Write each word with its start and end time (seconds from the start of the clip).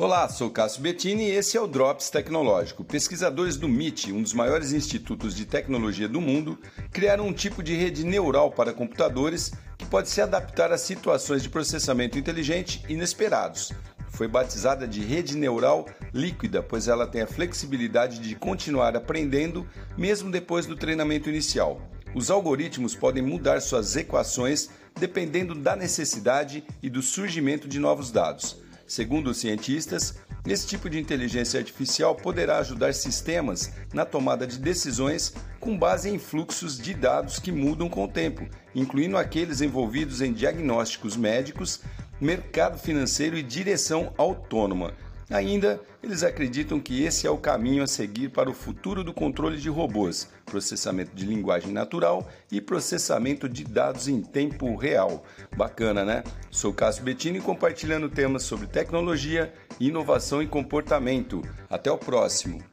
Olá, 0.00 0.26
sou 0.30 0.48
Cássio 0.48 0.80
Bettini 0.80 1.24
e 1.24 1.32
esse 1.32 1.58
é 1.58 1.60
o 1.60 1.66
Drops 1.66 2.08
Tecnológico. 2.08 2.82
Pesquisadores 2.82 3.58
do 3.58 3.68
MIT, 3.68 4.14
um 4.14 4.22
dos 4.22 4.32
maiores 4.32 4.72
institutos 4.72 5.36
de 5.36 5.44
tecnologia 5.44 6.08
do 6.08 6.22
mundo, 6.22 6.58
criaram 6.90 7.26
um 7.26 7.34
tipo 7.34 7.62
de 7.62 7.76
rede 7.76 8.02
neural 8.02 8.50
para 8.50 8.72
computadores 8.72 9.52
que 9.76 9.84
pode 9.84 10.08
se 10.08 10.22
adaptar 10.22 10.72
a 10.72 10.78
situações 10.78 11.42
de 11.42 11.50
processamento 11.50 12.18
inteligente 12.18 12.82
inesperados. 12.88 13.72
Foi 14.08 14.26
batizada 14.26 14.88
de 14.88 15.02
rede 15.02 15.36
neural 15.36 15.86
líquida, 16.14 16.62
pois 16.62 16.88
ela 16.88 17.06
tem 17.06 17.20
a 17.20 17.26
flexibilidade 17.26 18.20
de 18.20 18.34
continuar 18.34 18.96
aprendendo 18.96 19.68
mesmo 19.98 20.30
depois 20.30 20.64
do 20.64 20.76
treinamento 20.76 21.28
inicial. 21.28 21.78
Os 22.14 22.30
algoritmos 22.30 22.94
podem 22.94 23.22
mudar 23.22 23.60
suas 23.60 23.94
equações 23.96 24.70
dependendo 24.98 25.54
da 25.54 25.76
necessidade 25.76 26.64
e 26.82 26.88
do 26.88 27.02
surgimento 27.02 27.68
de 27.68 27.78
novos 27.78 28.10
dados. 28.10 28.69
Segundo 28.90 29.30
os 29.30 29.36
cientistas, 29.36 30.16
esse 30.44 30.66
tipo 30.66 30.90
de 30.90 30.98
inteligência 30.98 31.60
artificial 31.60 32.12
poderá 32.12 32.58
ajudar 32.58 32.92
sistemas 32.92 33.70
na 33.94 34.04
tomada 34.04 34.44
de 34.44 34.58
decisões 34.58 35.32
com 35.60 35.78
base 35.78 36.10
em 36.10 36.18
fluxos 36.18 36.76
de 36.76 36.92
dados 36.92 37.38
que 37.38 37.52
mudam 37.52 37.88
com 37.88 38.02
o 38.02 38.08
tempo, 38.08 38.48
incluindo 38.74 39.16
aqueles 39.16 39.60
envolvidos 39.60 40.20
em 40.20 40.32
diagnósticos 40.32 41.16
médicos, 41.16 41.82
mercado 42.20 42.80
financeiro 42.80 43.38
e 43.38 43.44
direção 43.44 44.12
autônoma, 44.18 44.92
Ainda, 45.30 45.80
eles 46.02 46.24
acreditam 46.24 46.80
que 46.80 47.04
esse 47.04 47.26
é 47.26 47.30
o 47.30 47.38
caminho 47.38 47.84
a 47.84 47.86
seguir 47.86 48.30
para 48.30 48.50
o 48.50 48.54
futuro 48.54 49.04
do 49.04 49.14
controle 49.14 49.58
de 49.58 49.68
robôs, 49.68 50.28
processamento 50.44 51.14
de 51.14 51.24
linguagem 51.24 51.72
natural 51.72 52.28
e 52.50 52.60
processamento 52.60 53.48
de 53.48 53.62
dados 53.62 54.08
em 54.08 54.20
tempo 54.20 54.74
real. 54.74 55.24
Bacana, 55.56 56.04
né? 56.04 56.24
Sou 56.50 56.72
Cássio 56.72 57.04
Bettini 57.04 57.40
compartilhando 57.40 58.08
temas 58.08 58.42
sobre 58.42 58.66
tecnologia, 58.66 59.52
inovação 59.78 60.42
e 60.42 60.48
comportamento. 60.48 61.42
Até 61.68 61.92
o 61.92 61.98
próximo! 61.98 62.69